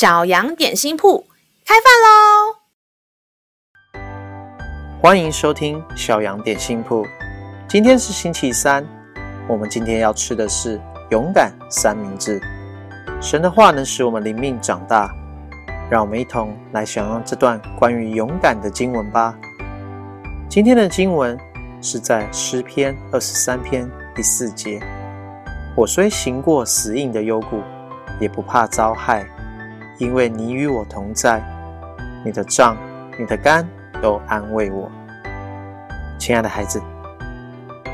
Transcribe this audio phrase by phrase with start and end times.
[0.00, 1.26] 小羊点心铺
[1.66, 2.56] 开饭喽！
[5.02, 7.06] 欢迎收听小羊点心铺。
[7.68, 8.82] 今天是星期三，
[9.46, 10.80] 我们今天要吃的是
[11.10, 12.40] 勇敢三明治。
[13.20, 15.14] 神的话能使我们灵命长大，
[15.90, 19.38] 让我们一同来享用这段关于勇敢的经文吧。
[20.48, 21.38] 今天的经文
[21.82, 24.80] 是在诗篇二十三篇第四节
[25.76, 27.60] ：“我虽行过死荫的幽谷，
[28.18, 29.28] 也不怕遭害。”
[30.00, 31.42] 因为你与我同在，
[32.24, 32.74] 你的杖、
[33.18, 33.68] 你的竿
[34.00, 34.90] 都安慰我。
[36.18, 36.80] 亲爱的孩子，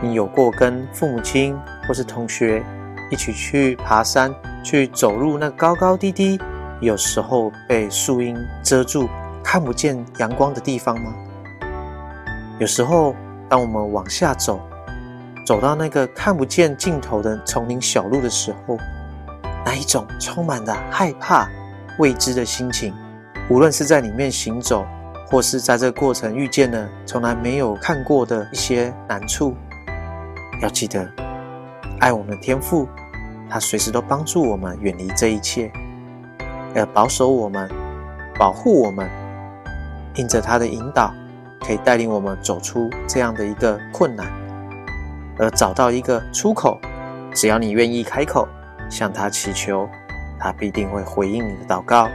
[0.00, 1.56] 你有过跟父母亲
[1.86, 2.60] 或是同学
[3.08, 4.34] 一起去爬山，
[4.64, 6.40] 去走入那高高低低、
[6.80, 9.08] 有时候被树荫遮住、
[9.44, 11.14] 看不见阳光的地方吗？
[12.58, 13.14] 有时候，
[13.48, 14.60] 当我们往下走，
[15.46, 18.76] 走到那个看不见尽头的丛林小路的时候，
[19.64, 21.48] 那一种充满了害怕。
[21.98, 22.94] 未知的心情，
[23.48, 24.84] 无论是在里面行走，
[25.28, 29.54] 或是在这过程遇见了从来没有看过的一些难处，
[30.60, 31.08] 要记得，
[32.00, 32.88] 爱我们的天赋，
[33.48, 35.70] 他随时都帮助我们远离这一切，
[36.74, 37.70] 要保守我们，
[38.38, 39.08] 保护我们，
[40.14, 41.12] 因着他的引导，
[41.60, 44.26] 可以带领我们走出这样的一个困难，
[45.38, 46.80] 而找到一个出口。
[47.34, 48.46] 只要你愿意开口，
[48.90, 49.88] 向他祈求。
[50.42, 52.08] 他必定会回应你的祷告。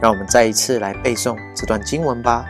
[0.00, 2.46] 让我们再一次来背诵这段经文吧。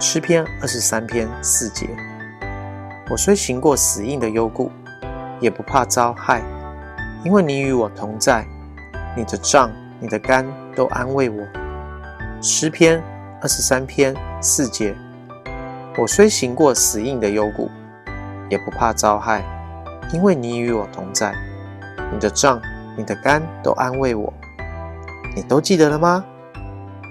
[0.00, 1.86] 诗篇二十三篇四节：
[3.10, 4.72] 我虽行过死荫的幽谷，
[5.40, 6.42] 也不怕遭害，
[7.22, 8.46] 因为你与我同在，
[9.14, 11.46] 你的杖、你的竿都安慰我。
[12.42, 13.02] 诗篇
[13.40, 14.96] 二十三篇四节：
[15.96, 17.70] 我虽行过死荫的幽谷，
[18.48, 19.44] 也不怕遭害，
[20.12, 21.34] 因为你与我同在，
[22.10, 22.60] 你的杖。
[22.96, 24.32] 你的肝都安慰我，
[25.34, 26.24] 你都记得了吗？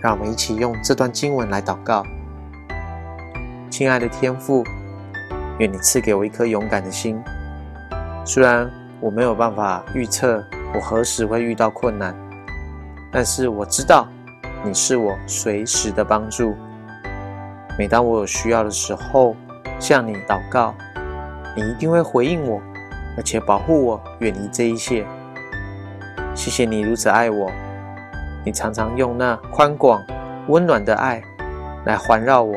[0.02, 2.04] 让我们一起用这段经文来祷告。
[3.70, 4.64] 亲爱的天父，
[5.60, 7.22] 愿你赐给我一颗勇敢的心。
[8.26, 8.68] 虽然
[9.00, 10.44] 我没有办法预测
[10.74, 12.16] 我何时会遇到困难，
[13.12, 14.08] 但是我知道
[14.64, 16.56] 你是我随时的帮助。
[17.78, 19.36] 每当我有需要的时候，
[19.80, 20.74] 向你祷告，
[21.56, 22.60] 你一定会回应我，
[23.18, 25.06] 而且保护我，远离这一切。
[26.36, 27.50] 谢谢你如此爱我，
[28.44, 30.04] 你常常用那宽广、
[30.48, 31.24] 温暖的爱
[31.86, 32.54] 来环绕我，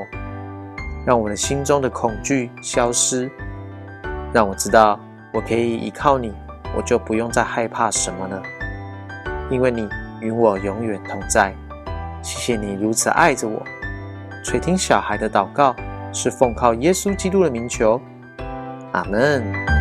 [1.06, 3.30] 让我的心中的恐惧消失，
[4.32, 4.98] 让我知道
[5.32, 6.34] 我可以依靠你，
[6.76, 8.42] 我就不用再害怕什么了，
[9.48, 9.88] 因为你
[10.20, 11.54] 与我永远同在。
[12.20, 13.62] 谢谢你如此爱着我，
[14.44, 15.74] 垂听小孩的祷告，
[16.12, 17.98] 是奉靠耶稣基督的名求，
[18.92, 19.77] 阿门。